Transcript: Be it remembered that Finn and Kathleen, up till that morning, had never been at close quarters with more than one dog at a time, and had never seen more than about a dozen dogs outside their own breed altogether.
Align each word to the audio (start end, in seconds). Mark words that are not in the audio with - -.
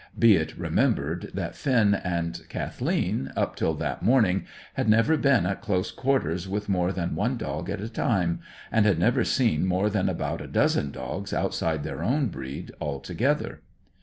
Be 0.17 0.35
it 0.35 0.57
remembered 0.57 1.29
that 1.35 1.55
Finn 1.55 1.93
and 1.93 2.41
Kathleen, 2.49 3.31
up 3.35 3.55
till 3.55 3.75
that 3.75 4.01
morning, 4.01 4.45
had 4.73 4.89
never 4.89 5.15
been 5.15 5.45
at 5.45 5.61
close 5.61 5.91
quarters 5.91 6.49
with 6.49 6.67
more 6.67 6.91
than 6.91 7.13
one 7.13 7.37
dog 7.37 7.69
at 7.69 7.81
a 7.81 7.87
time, 7.87 8.39
and 8.71 8.87
had 8.87 8.97
never 8.97 9.23
seen 9.23 9.63
more 9.67 9.91
than 9.91 10.09
about 10.09 10.41
a 10.41 10.47
dozen 10.47 10.89
dogs 10.89 11.33
outside 11.33 11.83
their 11.83 12.03
own 12.03 12.29
breed 12.29 12.71
altogether. 12.81 13.61